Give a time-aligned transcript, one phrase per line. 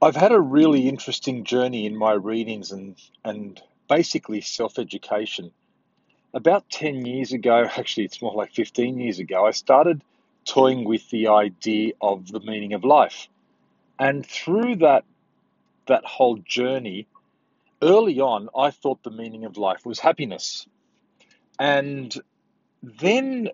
[0.00, 5.52] I've had a really interesting journey in my readings and, and basically self education.
[6.34, 10.02] About 10 years ago, actually, it's more like 15 years ago, I started
[10.44, 13.28] toying with the idea of the meaning of life.
[13.98, 15.04] And through that,
[15.86, 17.06] that whole journey,
[17.82, 20.66] early on, I thought the meaning of life was happiness.
[21.58, 22.14] And
[22.82, 23.48] then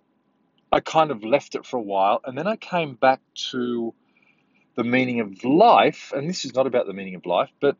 [0.73, 3.21] I kind of left it for a while, and then I came back
[3.51, 3.95] to
[4.75, 7.77] the meaning of life, and this is not about the meaning of life, but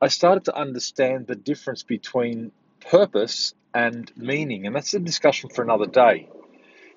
[0.00, 5.62] I started to understand the difference between purpose and meaning, and that's a discussion for
[5.62, 6.28] another day.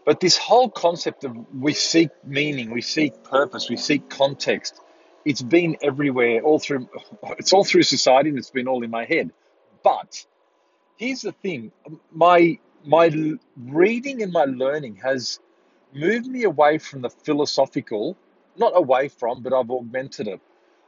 [0.06, 4.80] But this whole concept of we seek meaning, we seek purpose, we seek context,
[5.26, 6.90] it's been everywhere, all through
[7.38, 9.32] it's all through society and it's been all in my head.
[9.84, 10.26] But
[10.98, 11.72] here's the thing,
[12.12, 13.12] my my
[13.56, 15.40] reading and my learning has
[15.94, 18.18] moved me away from the philosophical,
[18.58, 20.40] not away from, but I've augmented it.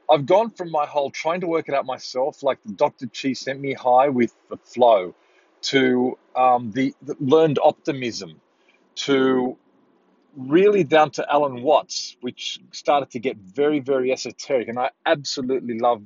[0.09, 3.07] I've gone from my whole trying to work it out myself, like the Dr.
[3.07, 5.15] Csikszentmihalyi with the flow,
[5.63, 8.41] to um, the, the learned optimism,
[8.95, 9.57] to
[10.35, 14.67] really down to Alan Watts, which started to get very, very esoteric.
[14.67, 16.03] And I absolutely love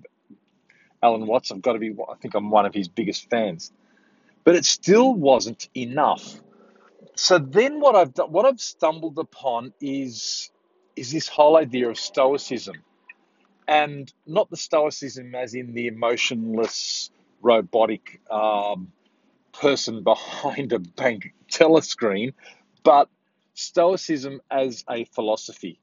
[1.01, 1.51] Alan Watts.
[1.51, 3.71] I've got to be, I think I'm one of his biggest fans.
[4.43, 6.39] But it still wasn't enough.
[7.15, 10.51] So then what I've done, what I've stumbled upon is
[10.97, 12.75] is this whole idea of stoicism.
[13.67, 18.91] And not the stoicism as in the emotionless, robotic um,
[19.53, 22.33] person behind a bank telescreen,
[22.83, 23.09] but
[23.53, 25.79] Stoicism as a philosophy.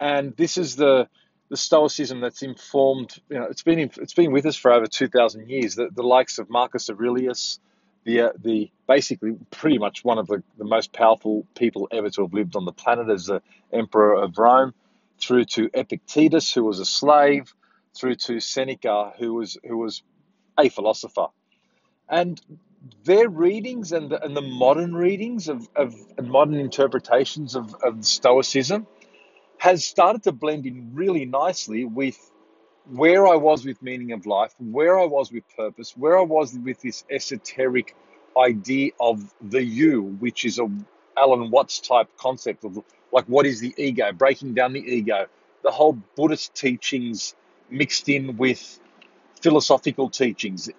[0.00, 1.08] And this is the
[1.50, 5.08] the Stoicism that's informed, you know, it's been it's been with us for over two
[5.08, 5.76] thousand years.
[5.76, 7.60] The, the likes of Marcus Aurelius,
[8.04, 12.22] the uh, the basically pretty much one of the, the most powerful people ever to
[12.22, 14.74] have lived on the planet as the emperor of Rome,
[15.18, 17.54] through to Epictetus, who was a slave,
[17.94, 20.02] through to Seneca, who was who was
[20.58, 21.26] a philosopher,
[22.08, 22.40] and
[23.04, 28.86] their readings and the, and the modern readings of, of modern interpretations of, of Stoicism
[29.58, 32.18] has started to blend in really nicely with
[32.88, 36.56] where I was with meaning of life, where I was with purpose, where I was
[36.58, 37.94] with this esoteric
[38.36, 40.70] idea of the you, which is a
[41.16, 42.82] Alan Watts type concept of
[43.12, 45.26] like what is the ego, breaking down the ego,
[45.62, 47.34] the whole Buddhist teachings
[47.68, 48.80] mixed in with
[49.40, 50.70] philosophical teachings.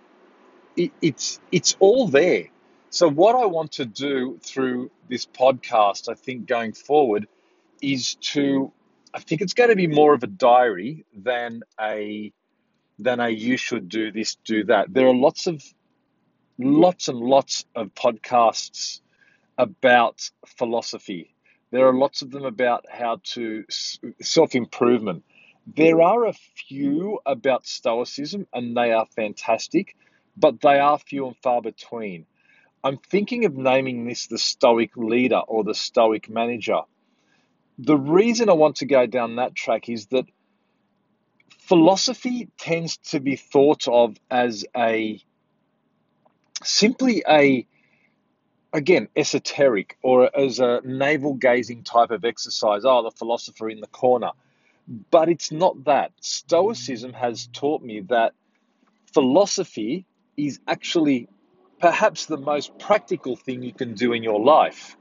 [0.76, 2.48] It, it's it's all there.
[2.90, 7.28] So what I want to do through this podcast, I think going forward,
[7.82, 8.72] is to
[9.14, 12.32] I think it's going to be more of a diary than a
[13.00, 14.94] than a you should do this, do that.
[14.94, 15.64] There are lots of
[16.58, 19.02] lots and lots of podcasts
[19.58, 21.36] about philosophy.
[21.72, 23.66] There are lots of them about how to
[24.22, 25.24] self improvement.
[25.76, 29.96] There are a few about Stoicism, and they are fantastic
[30.38, 32.26] but they are few and far between.
[32.84, 36.82] I'm thinking of naming this the Stoic leader or the Stoic manager.
[37.80, 40.26] The reason I want to go down that track is that
[41.59, 45.22] philosophy tends to be thought of as a
[46.64, 47.66] simply a
[48.74, 52.84] again esoteric or as a navel gazing type of exercise.
[52.86, 54.32] Oh the philosopher in the corner.
[55.09, 56.12] But it's not that.
[56.20, 58.34] Stoicism has taught me that
[59.14, 60.06] philosophy
[60.38, 61.30] is actually
[61.80, 64.98] perhaps the most practical thing you can do in your life.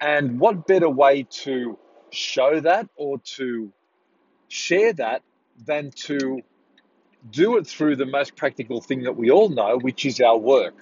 [0.00, 1.78] And what better way to
[2.12, 3.72] show that or to
[4.48, 5.22] share that
[5.64, 6.42] than to
[7.30, 10.74] do it through the most practical thing that we all know, which is our work.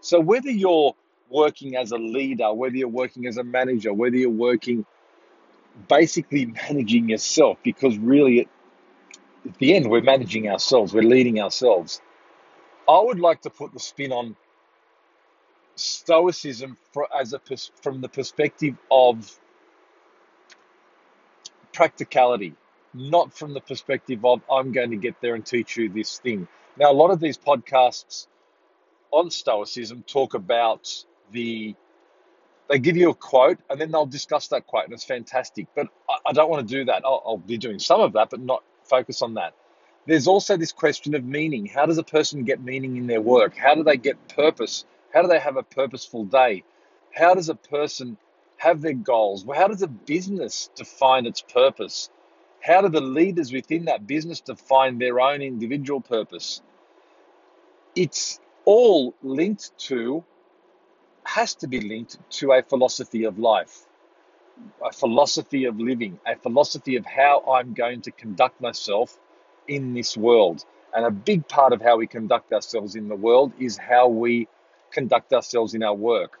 [0.00, 0.94] So, whether you're
[1.30, 4.84] working as a leader, whether you're working as a manager, whether you're working
[5.88, 8.46] basically managing yourself, because really at,
[9.46, 12.00] at the end, we're managing ourselves, we're leading ourselves.
[12.88, 14.36] I would like to put the spin on
[15.74, 17.40] stoicism for, as a
[17.82, 19.38] from the perspective of
[21.76, 22.54] practicality,
[22.94, 26.48] not from the perspective of I'm going to get there and teach you this thing.
[26.78, 28.26] Now, a lot of these podcasts
[29.10, 31.74] on stoicism talk about the
[32.68, 35.68] they give you a quote and then they'll discuss that quote and it's fantastic.
[35.76, 37.02] But I, I don't want to do that.
[37.04, 39.54] I'll, I'll be doing some of that, but not focus on that
[40.06, 41.66] there's also this question of meaning.
[41.66, 43.56] How does a person get meaning in their work?
[43.56, 44.84] How do they get purpose?
[45.12, 46.64] How do they have a purposeful day?
[47.12, 48.16] How does a person
[48.56, 49.44] have their goals?
[49.54, 52.10] How does a business define its purpose?
[52.60, 56.62] How do the leaders within that business define their own individual purpose?
[57.94, 60.24] It's all linked to,
[61.24, 63.86] has to be linked to a philosophy of life,
[64.84, 69.18] a philosophy of living, a philosophy of how I'm going to conduct myself
[69.68, 70.64] in this world.
[70.94, 74.48] And a big part of how we conduct ourselves in the world is how we
[74.90, 76.40] conduct ourselves in our work.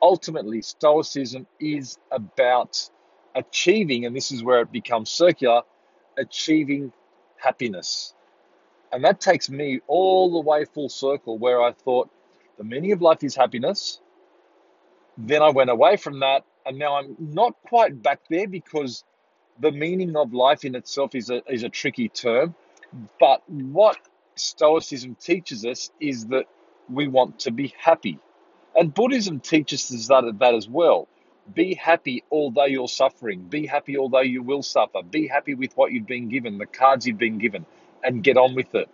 [0.00, 2.88] Ultimately, Stoicism is about
[3.34, 5.62] achieving, and this is where it becomes circular,
[6.16, 6.92] achieving
[7.36, 8.14] happiness.
[8.92, 12.10] And that takes me all the way full circle where I thought
[12.56, 14.00] the meaning of life is happiness.
[15.16, 19.04] Then I went away from that, and now I'm not quite back there because
[19.60, 22.54] the meaning of life in itself is a, is a tricky term.
[23.20, 23.96] But what
[24.36, 26.44] Stoicism teaches us is that
[26.88, 28.18] we want to be happy.
[28.78, 31.08] And Buddhism teaches us that, that as well.
[31.52, 33.42] Be happy although you're suffering.
[33.42, 35.02] Be happy although you will suffer.
[35.02, 37.66] Be happy with what you've been given, the cards you've been given,
[38.04, 38.88] and get on with it.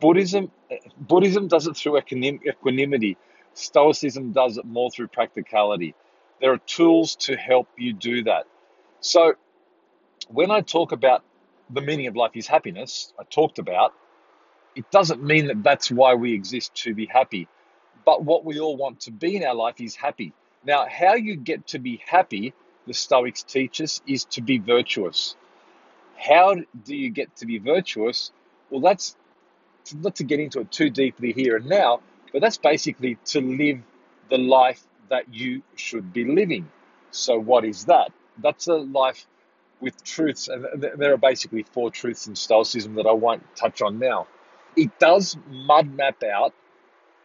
[0.00, 0.50] Buddhism,
[0.98, 3.16] Buddhism does it through equanimity.
[3.54, 5.94] Stoicism does it more through practicality.
[6.40, 8.46] There are tools to help you do that.
[8.98, 9.34] So,
[10.28, 11.22] when I talk about
[11.70, 13.92] the meaning of life is happiness, I talked about,
[14.74, 17.46] it doesn't mean that that's why we exist to be happy.
[18.04, 20.32] But what we all want to be in our life is happy.
[20.64, 22.54] Now, how you get to be happy,
[22.86, 25.36] the Stoics teach us, is to be virtuous.
[26.16, 28.30] How do you get to be virtuous?
[28.70, 29.16] Well, that's
[29.94, 32.00] not to get into it too deeply here and now,
[32.32, 33.80] but that's basically to live
[34.30, 36.70] the life that you should be living.
[37.10, 38.12] So, what is that?
[38.38, 39.26] That's a life
[39.80, 43.98] with truths, and there are basically four truths in Stoicism that I won't touch on
[43.98, 44.28] now.
[44.76, 46.54] It does mud map out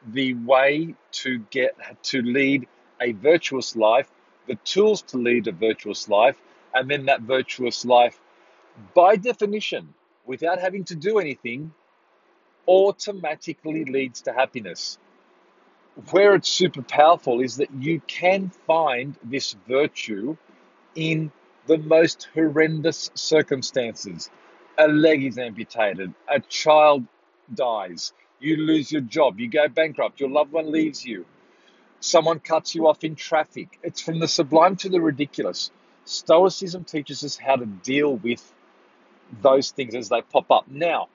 [0.06, 2.68] the way to get to lead
[3.02, 4.10] a virtuous life,
[4.48, 6.36] the tools to lead a virtuous life,
[6.74, 8.20] and then that virtuous life,
[8.94, 9.94] by definition,
[10.26, 11.74] without having to do anything,
[12.68, 14.98] automatically leads to happiness.
[16.12, 20.38] Where it's super powerful is that you can find this virtue
[20.96, 21.32] in
[21.66, 24.30] the most horrendous circumstances.
[24.78, 27.06] A leg is amputated, a child
[27.54, 31.26] dies, you lose your job, you go bankrupt, your loved one leaves you,
[32.00, 33.80] someone cuts you off in traffic.
[33.84, 35.72] It's from the sublime to the ridiculous.
[36.06, 38.54] Stoicism teaches us how to deal with
[39.42, 40.68] those things as they pop up.
[40.68, 41.10] Now,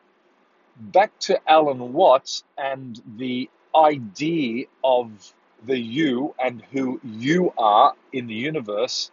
[0.76, 5.10] back to Alan Watts and the idea of
[5.64, 9.10] the you and who you are in the universe.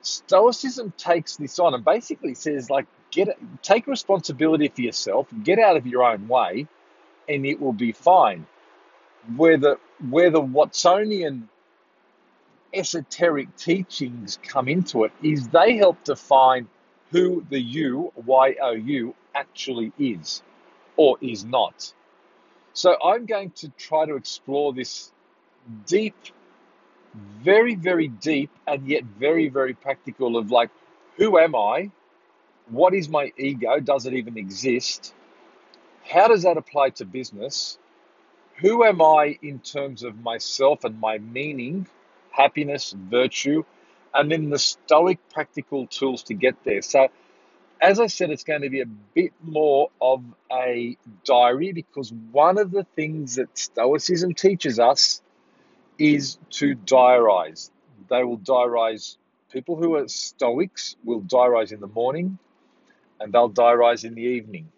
[0.00, 3.28] Stoicism takes this on and basically says, like, get
[3.62, 6.68] take responsibility for yourself, get out of your own way,
[7.28, 8.46] and it will be fine.
[9.36, 9.78] Where the
[10.10, 11.48] where the Watsonian
[12.72, 16.68] esoteric teachings come into it is they help define
[17.10, 20.42] who the you, Y O U, actually is
[20.96, 21.92] or is not.
[22.72, 25.10] So I'm going to try to explore this
[25.86, 26.14] deep,
[27.14, 30.70] very, very deep, and yet very, very practical of like,
[31.16, 31.90] who am I?
[32.68, 33.80] What is my ego?
[33.80, 35.14] Does it even exist?
[36.08, 37.78] How does that apply to business?
[38.56, 41.86] Who am I in terms of myself and my meaning,
[42.30, 43.64] happiness, virtue,
[44.14, 46.82] and then the stoic practical tools to get there?
[46.82, 47.08] So
[47.80, 52.58] as I said, it's going to be a bit more of a diary because one
[52.58, 55.20] of the things that Stoicism teaches us
[55.98, 57.70] is to diarize.
[58.08, 59.16] They will diarize,
[59.52, 62.38] people who are Stoics will diarize in the morning
[63.20, 64.70] and they'll diarize in the evening.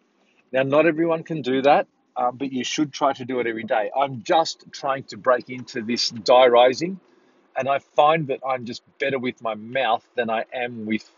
[0.52, 1.86] Now, not everyone can do that,
[2.16, 3.90] um, but you should try to do it every day.
[3.96, 7.00] I'm just trying to break into this diarizing,
[7.56, 11.08] and I find that I'm just better with my mouth than I am with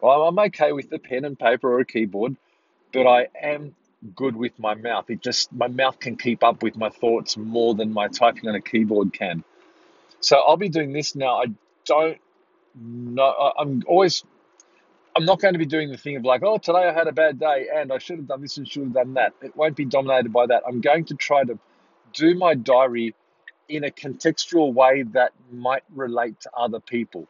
[0.00, 2.36] well, I'm okay with the pen and paper or a keyboard,
[2.92, 3.74] but I am
[4.14, 5.10] good with my mouth.
[5.10, 8.54] It just my mouth can keep up with my thoughts more than my typing on
[8.54, 9.42] a keyboard can.
[10.20, 11.42] So I'll be doing this now.
[11.42, 11.46] I
[11.86, 12.18] don't
[12.74, 13.52] know.
[13.58, 14.24] I'm always.
[15.16, 17.12] I'm not going to be doing the thing of like, oh, today I had a
[17.12, 19.32] bad day and I should have done this and should have done that.
[19.42, 20.62] It won't be dominated by that.
[20.68, 21.58] I'm going to try to
[22.12, 23.14] do my diary
[23.68, 27.26] in a contextual way that might relate to other people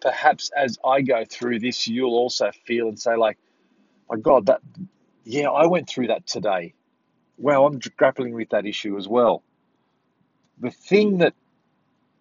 [0.00, 3.38] perhaps as I go through this, you'll also feel and say, like,
[4.08, 4.60] my God, that,
[5.24, 6.74] yeah, I went through that today.
[7.38, 9.42] Well, I'm grappling with that issue as well.
[10.60, 11.34] The thing that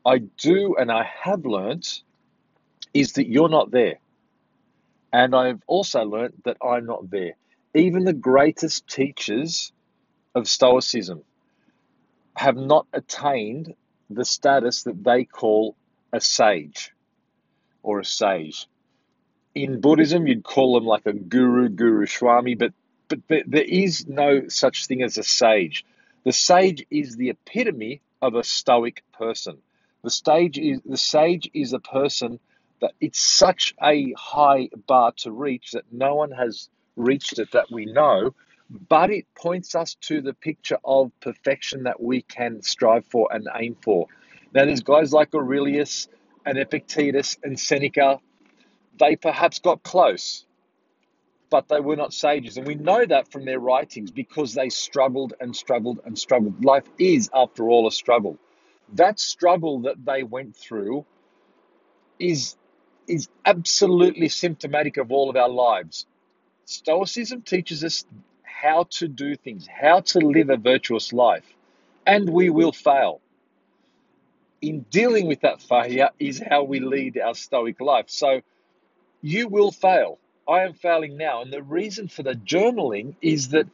[0.05, 2.01] I do and I have learnt
[2.93, 3.95] is that you're not there.
[5.15, 7.35] And I've also learnt that I'm not there.
[7.73, 9.71] Even the greatest teachers
[10.35, 11.23] of Stoicism
[12.35, 13.75] have not attained
[14.09, 15.77] the status that they call
[16.11, 16.91] a sage
[17.81, 18.67] or a sage.
[19.53, 22.73] In Buddhism, you'd call them like a guru, guru swami, but
[23.07, 25.85] but there is no such thing as a sage.
[26.25, 29.59] The sage is the epitome of a stoic person.
[30.03, 32.41] The stage is the sage is a person
[32.99, 37.85] it's such a high bar to reach that no one has reached it that we
[37.85, 38.33] know,
[38.89, 43.47] but it points us to the picture of perfection that we can strive for and
[43.55, 44.07] aim for.
[44.53, 46.07] Now, there's guys like Aurelius
[46.45, 48.19] and Epictetus and Seneca.
[48.97, 50.45] They perhaps got close,
[51.49, 52.57] but they were not sages.
[52.57, 56.63] And we know that from their writings because they struggled and struggled and struggled.
[56.63, 58.37] Life is, after all, a struggle.
[58.93, 61.05] That struggle that they went through
[62.19, 62.55] is,
[63.07, 66.05] is absolutely symptomatic of all of our lives.
[66.65, 68.05] Stoicism teaches us
[68.43, 71.45] how to do things, how to live a virtuous life,
[72.05, 73.21] and we will fail.
[74.61, 78.05] In dealing with that failure is how we lead our stoic life.
[78.07, 78.41] So
[79.21, 80.17] you will fail.
[80.47, 81.41] I am failing now.
[81.41, 83.67] And the reason for the journaling is that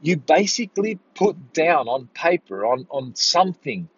[0.00, 3.88] you basically put down on paper, on, on something,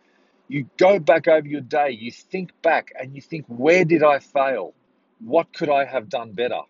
[0.55, 4.21] you go back over your day, you think back and you think, where did I
[4.21, 4.73] fail?
[5.19, 6.61] What could I have done better?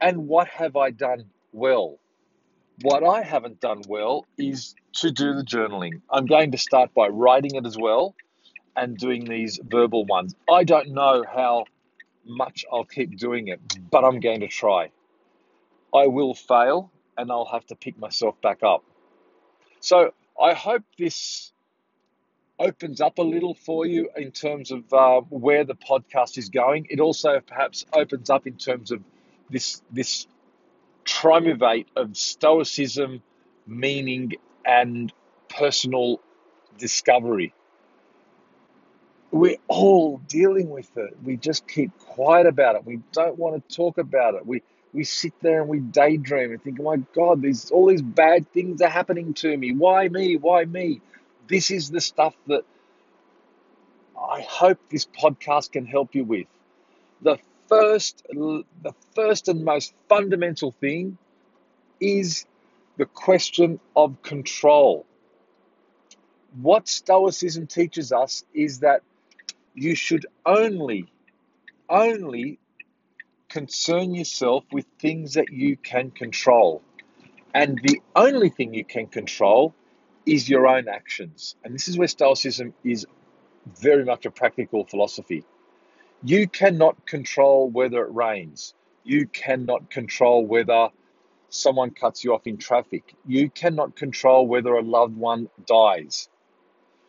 [0.00, 1.98] And what have I done well?
[2.80, 6.00] What I haven't done well is to do the journaling.
[6.10, 8.14] I'm going to start by writing it as well
[8.74, 10.34] and doing these verbal ones.
[10.50, 11.66] I don't know how
[12.24, 14.88] much I'll keep doing it, but I'm going to try.
[15.94, 18.82] I will fail and I'll have to pick myself back up.
[19.80, 21.52] So I hope this
[22.58, 26.86] opens up a little for you in terms of uh, where the podcast is going.
[26.90, 29.02] It also perhaps opens up in terms of
[29.50, 30.26] this this
[31.04, 33.22] triumvirate of stoicism,
[33.66, 34.32] meaning,
[34.64, 35.12] and
[35.48, 36.20] personal
[36.78, 37.54] discovery.
[39.30, 41.16] We're all dealing with it.
[41.22, 42.84] We just keep quiet about it.
[42.84, 44.46] We don't want to talk about it.
[44.46, 48.02] We we sit there and we daydream and think, oh my God, these all these
[48.02, 49.72] bad things are happening to me.
[49.72, 50.36] Why me?
[50.36, 51.02] Why me?
[51.48, 52.64] This is the stuff that
[54.18, 56.46] I hope this podcast can help you with.
[57.22, 57.38] The
[57.68, 61.18] first, the first and most fundamental thing
[62.00, 62.46] is
[62.96, 65.06] the question of control.
[66.60, 69.02] What Stoicism teaches us is that
[69.74, 71.06] you should only,
[71.88, 72.58] only
[73.48, 76.82] concern yourself with things that you can control.
[77.54, 79.74] And the only thing you can control
[80.26, 81.56] is your own actions.
[81.64, 83.06] And this is where Stoicism is
[83.80, 85.44] very much a practical philosophy.
[86.22, 88.74] You cannot control whether it rains.
[89.04, 90.88] You cannot control whether
[91.48, 93.14] someone cuts you off in traffic.
[93.26, 96.28] You cannot control whether a loved one dies.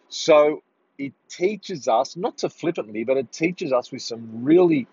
[0.10, 0.62] So
[0.98, 4.88] it teaches us, not to flippantly, but it teaches us with some really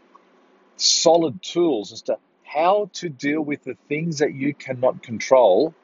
[0.76, 5.74] solid tools as to how to deal with the things that you cannot control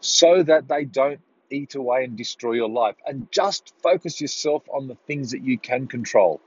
[0.00, 1.20] so that they don't
[1.50, 2.96] eat away and destroy your life.
[3.06, 6.40] And just focus yourself on the things that you can control.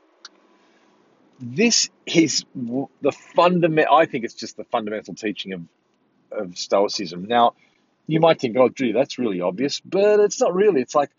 [1.39, 5.61] This is the fundamental, I think it's just the fundamental teaching of,
[6.31, 7.25] of Stoicism.
[7.25, 7.53] Now,
[8.07, 10.81] you might think, oh, gee, that's really obvious, but it's not really.
[10.81, 11.09] It's like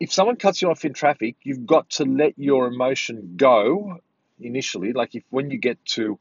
[0.00, 4.00] if someone cuts you off in traffic, you've got to let your emotion go
[4.40, 4.92] initially.
[4.92, 6.18] Like if when you get to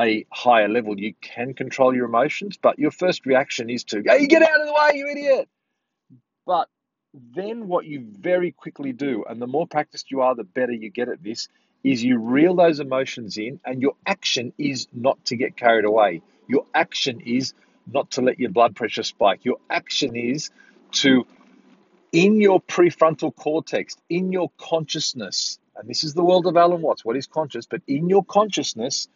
[0.00, 4.26] a higher level, you can control your emotions, but your first reaction is to, hey,
[4.26, 5.48] get out of the way, you idiot.
[6.46, 6.68] But
[7.14, 10.90] then what you very quickly do, and the more practiced you are, the better you
[10.90, 11.48] get at this,
[11.84, 16.22] is you reel those emotions in, and your action is not to get carried away.
[16.48, 17.54] Your action is
[17.92, 19.44] not to let your blood pressure spike.
[19.44, 20.50] Your action is
[20.92, 21.26] to,
[22.12, 27.04] in your prefrontal cortex, in your consciousness, and this is the world of Alan Watts,
[27.04, 29.08] what is conscious, but in your consciousness,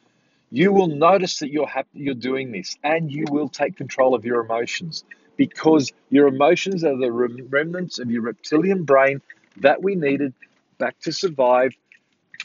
[0.50, 4.24] you will notice that you're happy you're doing this and you will take control of
[4.24, 5.04] your emotions
[5.36, 9.20] because your emotions are the remnants of your reptilian brain
[9.58, 10.34] that we needed
[10.78, 11.72] back to survive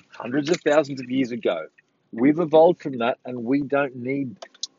[0.10, 1.67] hundreds of thousands of years ago.
[2.12, 4.36] We've evolved from that and we don't need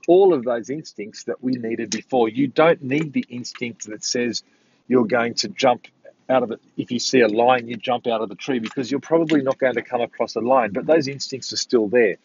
[0.09, 2.29] all of those instincts that we needed before.
[2.29, 4.43] You don't need the instinct that says
[4.89, 5.87] you're going to jump
[6.29, 6.61] out of it.
[6.77, 9.59] If you see a lion, you jump out of the tree because you're probably not
[9.59, 12.17] going to come across a lion, but those instincts are still there.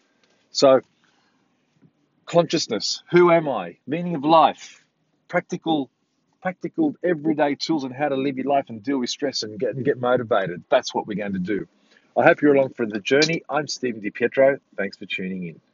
[0.50, 0.80] So,
[2.26, 3.76] consciousness who am I?
[3.86, 4.84] Meaning of life
[5.28, 5.90] practical
[6.42, 9.74] practical everyday tools on how to live your life and deal with stress and get
[9.76, 10.64] and get motivated.
[10.70, 11.66] That's what we're going to do.
[12.16, 13.42] I hope you're along for the journey.
[13.48, 14.58] I'm Stephen DiPietro.
[14.76, 15.67] Thanks for tuning in.